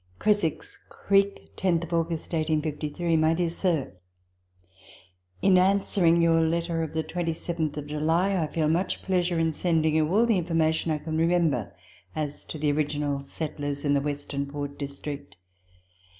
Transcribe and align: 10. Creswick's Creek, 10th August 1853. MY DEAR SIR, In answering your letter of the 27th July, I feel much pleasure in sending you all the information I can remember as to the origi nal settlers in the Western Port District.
10. 0.15 0.17
Creswick's 0.17 0.79
Creek, 0.89 1.51
10th 1.57 1.93
August 1.93 2.33
1853. 2.33 3.17
MY 3.17 3.33
DEAR 3.35 3.49
SIR, 3.51 3.93
In 5.43 5.59
answering 5.59 6.19
your 6.19 6.41
letter 6.41 6.81
of 6.81 6.93
the 6.93 7.03
27th 7.03 7.85
July, 7.85 8.35
I 8.35 8.47
feel 8.47 8.67
much 8.67 9.03
pleasure 9.03 9.37
in 9.37 9.53
sending 9.53 9.93
you 9.93 10.07
all 10.11 10.25
the 10.25 10.39
information 10.39 10.89
I 10.89 10.97
can 10.97 11.19
remember 11.19 11.75
as 12.15 12.45
to 12.45 12.57
the 12.57 12.73
origi 12.73 12.99
nal 12.99 13.19
settlers 13.19 13.85
in 13.85 13.93
the 13.93 14.01
Western 14.01 14.47
Port 14.47 14.79
District. 14.79 15.37